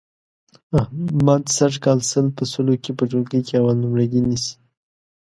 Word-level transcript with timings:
احمد 0.79 1.43
سږ 1.57 1.73
کال 1.83 1.99
سل 2.11 2.25
په 2.37 2.43
سلو 2.51 2.73
کې 2.83 2.91
په 2.97 3.03
ټولګي 3.09 3.41
کې 3.47 3.53
اول 3.57 3.77
نمرګي 3.83 4.21
نیسي. 4.27 4.53